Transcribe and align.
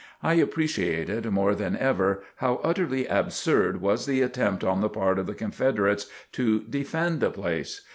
I 0.23 0.33
appreciated 0.33 1.29
more 1.29 1.53
than 1.53 1.77
ever 1.77 2.23
how 2.37 2.59
utterly 2.63 3.05
absurd 3.05 3.81
was 3.81 4.07
the 4.07 4.23
attempt 4.23 4.63
on 4.63 4.81
the 4.81 4.89
part 4.89 5.19
of 5.19 5.27
the 5.27 5.35
Confederates 5.35 6.07
to 6.31 6.61
defend 6.61 7.19
the 7.19 7.29
place! 7.29 7.81